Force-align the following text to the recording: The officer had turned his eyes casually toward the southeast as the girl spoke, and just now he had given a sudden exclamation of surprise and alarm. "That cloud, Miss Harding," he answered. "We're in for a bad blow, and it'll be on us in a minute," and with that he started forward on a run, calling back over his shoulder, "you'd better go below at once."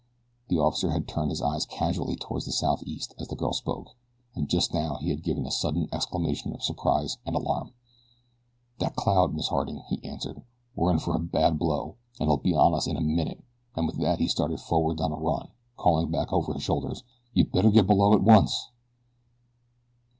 The 0.47 0.57
officer 0.57 0.89
had 0.89 1.07
turned 1.07 1.29
his 1.29 1.43
eyes 1.43 1.67
casually 1.67 2.15
toward 2.15 2.41
the 2.41 2.51
southeast 2.51 3.13
as 3.19 3.27
the 3.27 3.35
girl 3.35 3.53
spoke, 3.53 3.89
and 4.33 4.49
just 4.49 4.73
now 4.73 4.95
he 4.95 5.11
had 5.11 5.21
given 5.21 5.45
a 5.45 5.51
sudden 5.51 5.87
exclamation 5.91 6.53
of 6.55 6.63
surprise 6.63 7.19
and 7.23 7.35
alarm. 7.35 7.75
"That 8.79 8.95
cloud, 8.95 9.35
Miss 9.35 9.49
Harding," 9.49 9.83
he 9.89 10.03
answered. 10.03 10.41
"We're 10.75 10.89
in 10.89 10.97
for 10.97 11.15
a 11.15 11.19
bad 11.19 11.59
blow, 11.59 11.97
and 12.19 12.25
it'll 12.25 12.37
be 12.37 12.55
on 12.55 12.73
us 12.73 12.87
in 12.87 12.97
a 12.97 12.99
minute," 12.99 13.43
and 13.75 13.85
with 13.85 13.97
that 13.97 14.17
he 14.17 14.27
started 14.27 14.59
forward 14.59 14.99
on 14.99 15.11
a 15.11 15.17
run, 15.17 15.49
calling 15.77 16.09
back 16.09 16.33
over 16.33 16.55
his 16.55 16.63
shoulder, 16.63 16.95
"you'd 17.35 17.51
better 17.51 17.69
go 17.69 17.83
below 17.83 18.13
at 18.13 18.23
once." 18.23 18.71